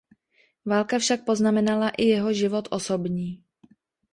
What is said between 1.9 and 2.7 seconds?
jeho život